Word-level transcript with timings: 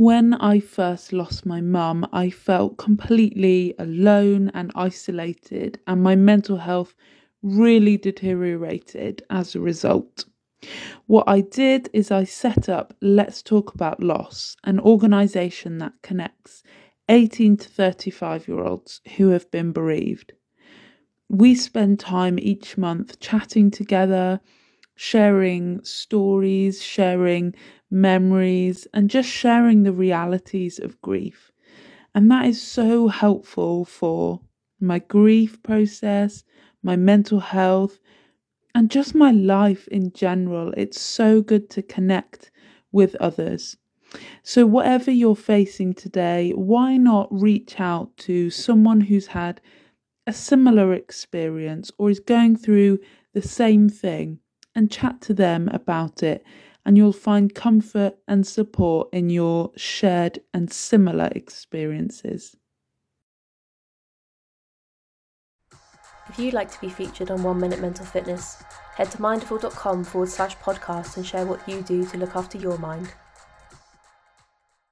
When 0.00 0.32
I 0.32 0.60
first 0.60 1.12
lost 1.12 1.44
my 1.44 1.60
mum, 1.60 2.08
I 2.10 2.30
felt 2.30 2.78
completely 2.78 3.74
alone 3.78 4.50
and 4.54 4.72
isolated, 4.74 5.78
and 5.86 6.02
my 6.02 6.16
mental 6.16 6.56
health 6.56 6.94
really 7.42 7.98
deteriorated 7.98 9.22
as 9.28 9.54
a 9.54 9.60
result. 9.60 10.24
What 11.04 11.24
I 11.28 11.42
did 11.42 11.90
is 11.92 12.10
I 12.10 12.24
set 12.24 12.66
up 12.66 12.96
Let's 13.02 13.42
Talk 13.42 13.74
About 13.74 14.02
Loss, 14.02 14.56
an 14.64 14.80
organisation 14.80 15.76
that 15.80 15.92
connects 16.02 16.62
18 17.10 17.58
to 17.58 17.68
35 17.68 18.48
year 18.48 18.60
olds 18.60 19.02
who 19.18 19.28
have 19.28 19.50
been 19.50 19.70
bereaved. 19.70 20.32
We 21.28 21.54
spend 21.54 22.00
time 22.00 22.38
each 22.38 22.78
month 22.78 23.20
chatting 23.20 23.70
together, 23.70 24.40
sharing 24.94 25.84
stories, 25.84 26.82
sharing 26.82 27.54
memories, 27.90 28.86
and 28.94 29.10
just 29.10 29.28
sharing 29.28 29.82
the 29.82 29.92
realities 29.92 30.78
of 30.78 31.00
grief. 31.02 31.50
And 32.14 32.30
that 32.30 32.46
is 32.46 32.60
so 32.60 33.08
helpful 33.08 33.84
for 33.84 34.40
my 34.80 34.98
grief 34.98 35.62
process, 35.62 36.44
my 36.82 36.96
mental 36.96 37.40
health, 37.40 37.98
and 38.74 38.90
just 38.90 39.14
my 39.14 39.30
life 39.30 39.86
in 39.88 40.12
general. 40.12 40.72
It's 40.76 41.00
so 41.00 41.42
good 41.42 41.70
to 41.70 41.82
connect 41.82 42.50
with 42.92 43.14
others. 43.16 43.76
So, 44.42 44.66
whatever 44.66 45.10
you're 45.10 45.36
facing 45.36 45.94
today, 45.94 46.50
why 46.52 46.96
not 46.96 47.28
reach 47.30 47.78
out 47.78 48.16
to 48.18 48.50
someone 48.50 49.02
who's 49.02 49.28
had 49.28 49.60
a 50.26 50.32
similar 50.32 50.92
experience 50.92 51.90
or 51.98 52.10
is 52.10 52.20
going 52.20 52.56
through 52.56 52.98
the 53.34 53.42
same 53.42 53.88
thing 53.88 54.40
and 54.74 54.90
chat 54.90 55.20
to 55.22 55.34
them 55.34 55.68
about 55.68 56.22
it 56.22 56.44
and 56.84 56.96
you'll 56.96 57.12
find 57.12 57.54
comfort 57.54 58.16
and 58.26 58.46
support 58.46 59.08
in 59.12 59.30
your 59.30 59.70
shared 59.76 60.40
and 60.54 60.72
similar 60.72 61.28
experiences. 61.34 62.56
If 66.28 66.38
you'd 66.38 66.54
like 66.54 66.70
to 66.70 66.80
be 66.80 66.88
featured 66.88 67.30
on 67.30 67.42
One 67.42 67.58
Minute 67.58 67.80
Mental 67.80 68.06
Fitness, 68.06 68.62
head 68.94 69.10
to 69.10 69.20
mindful.com 69.20 70.04
forward 70.04 70.28
slash 70.28 70.56
podcast 70.58 71.16
and 71.16 71.26
share 71.26 71.44
what 71.44 71.68
you 71.68 71.82
do 71.82 72.04
to 72.06 72.18
look 72.18 72.36
after 72.36 72.56
your 72.56 72.78
mind. 72.78 73.12